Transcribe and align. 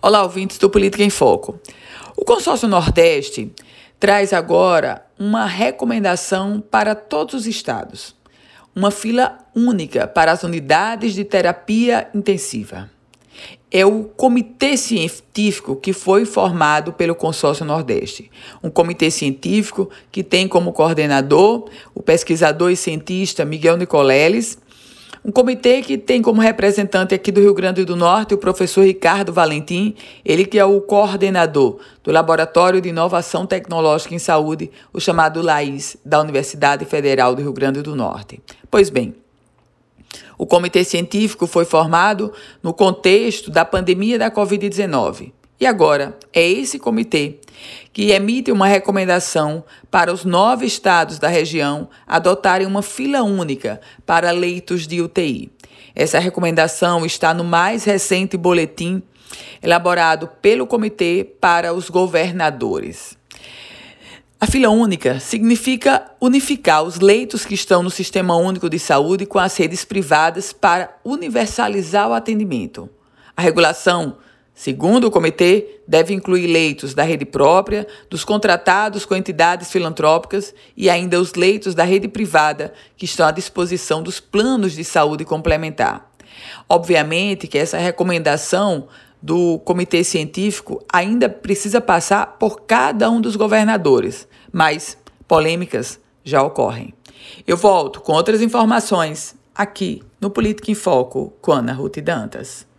Olá, 0.00 0.22
ouvintes 0.22 0.58
do 0.58 0.68
Política 0.68 1.02
em 1.02 1.10
Foco. 1.10 1.60
O 2.16 2.24
Consórcio 2.24 2.68
Nordeste 2.68 3.52
traz 3.98 4.32
agora 4.32 5.04
uma 5.18 5.46
recomendação 5.46 6.60
para 6.60 6.94
todos 6.94 7.34
os 7.34 7.46
estados. 7.46 8.14
Uma 8.74 8.90
fila 8.90 9.38
única 9.54 10.06
para 10.06 10.32
as 10.32 10.42
unidades 10.42 11.14
de 11.14 11.24
terapia 11.24 12.08
intensiva. 12.14 12.90
É 13.70 13.86
o 13.86 14.04
comitê 14.04 14.76
científico 14.76 15.76
que 15.76 15.92
foi 15.92 16.24
formado 16.24 16.92
pelo 16.92 17.14
Consórcio 17.14 17.64
Nordeste. 17.64 18.30
Um 18.62 18.68
comitê 18.68 19.10
científico 19.10 19.88
que 20.10 20.22
tem 20.22 20.46
como 20.46 20.72
coordenador 20.72 21.70
o 21.94 22.02
pesquisador 22.02 22.70
e 22.70 22.76
cientista 22.76 23.44
Miguel 23.44 23.76
Nicoleles 23.76 24.58
um 25.24 25.30
comitê 25.30 25.82
que 25.82 25.96
tem 25.96 26.20
como 26.20 26.40
representante 26.40 27.14
aqui 27.14 27.30
do 27.30 27.40
Rio 27.40 27.54
Grande 27.54 27.84
do 27.84 27.94
Norte 27.94 28.34
o 28.34 28.38
professor 28.38 28.84
Ricardo 28.84 29.32
Valentim, 29.32 29.94
ele 30.24 30.44
que 30.44 30.58
é 30.58 30.64
o 30.64 30.80
coordenador 30.80 31.78
do 32.02 32.10
Laboratório 32.10 32.80
de 32.80 32.88
Inovação 32.88 33.46
Tecnológica 33.46 34.14
em 34.14 34.18
Saúde, 34.18 34.70
o 34.92 35.00
chamado 35.00 35.40
LAIS, 35.40 35.96
da 36.04 36.20
Universidade 36.20 36.84
Federal 36.84 37.34
do 37.36 37.42
Rio 37.42 37.52
Grande 37.52 37.82
do 37.82 37.94
Norte. 37.94 38.40
Pois 38.68 38.90
bem, 38.90 39.14
o 40.36 40.44
comitê 40.44 40.82
científico 40.82 41.46
foi 41.46 41.64
formado 41.64 42.32
no 42.60 42.74
contexto 42.74 43.48
da 43.48 43.64
pandemia 43.64 44.18
da 44.18 44.28
Covid-19. 44.28 45.32
E 45.62 45.66
agora, 45.66 46.18
é 46.32 46.42
esse 46.44 46.76
comitê 46.76 47.36
que 47.92 48.10
emite 48.10 48.50
uma 48.50 48.66
recomendação 48.66 49.62
para 49.92 50.12
os 50.12 50.24
nove 50.24 50.66
estados 50.66 51.20
da 51.20 51.28
região 51.28 51.88
adotarem 52.04 52.66
uma 52.66 52.82
fila 52.82 53.22
única 53.22 53.80
para 54.04 54.32
leitos 54.32 54.88
de 54.88 55.00
UTI. 55.00 55.52
Essa 55.94 56.18
recomendação 56.18 57.06
está 57.06 57.32
no 57.32 57.44
mais 57.44 57.84
recente 57.84 58.36
boletim 58.36 59.04
elaborado 59.62 60.26
pelo 60.42 60.66
Comitê 60.66 61.24
para 61.40 61.72
os 61.72 61.88
Governadores. 61.88 63.16
A 64.40 64.48
fila 64.48 64.68
única 64.68 65.20
significa 65.20 66.10
unificar 66.20 66.82
os 66.82 66.98
leitos 66.98 67.44
que 67.44 67.54
estão 67.54 67.84
no 67.84 67.90
Sistema 67.90 68.34
Único 68.34 68.68
de 68.68 68.80
Saúde 68.80 69.26
com 69.26 69.38
as 69.38 69.56
redes 69.56 69.84
privadas 69.84 70.52
para 70.52 70.98
universalizar 71.04 72.08
o 72.08 72.14
atendimento. 72.14 72.90
A 73.36 73.40
regulação 73.40 74.16
Segundo 74.62 75.08
o 75.08 75.10
comitê, 75.10 75.80
deve 75.88 76.14
incluir 76.14 76.46
leitos 76.46 76.94
da 76.94 77.02
rede 77.02 77.24
própria, 77.24 77.84
dos 78.08 78.24
contratados 78.24 79.04
com 79.04 79.16
entidades 79.16 79.72
filantrópicas 79.72 80.54
e 80.76 80.88
ainda 80.88 81.20
os 81.20 81.34
leitos 81.34 81.74
da 81.74 81.82
rede 81.82 82.06
privada 82.06 82.72
que 82.96 83.04
estão 83.04 83.26
à 83.26 83.32
disposição 83.32 84.04
dos 84.04 84.20
planos 84.20 84.74
de 84.74 84.84
saúde 84.84 85.24
complementar. 85.24 86.08
Obviamente 86.68 87.48
que 87.48 87.58
essa 87.58 87.76
recomendação 87.76 88.86
do 89.20 89.58
comitê 89.64 90.04
científico 90.04 90.80
ainda 90.92 91.28
precisa 91.28 91.80
passar 91.80 92.38
por 92.38 92.60
cada 92.60 93.10
um 93.10 93.20
dos 93.20 93.34
governadores, 93.34 94.28
mas 94.52 94.96
polêmicas 95.26 95.98
já 96.22 96.40
ocorrem. 96.40 96.94
Eu 97.44 97.56
volto 97.56 98.00
com 98.00 98.12
outras 98.12 98.40
informações 98.40 99.34
aqui 99.52 100.04
no 100.20 100.30
Política 100.30 100.70
em 100.70 100.76
Foco 100.76 101.32
com 101.42 101.50
Ana 101.50 101.72
Ruth 101.72 101.98
Dantas. 101.98 102.70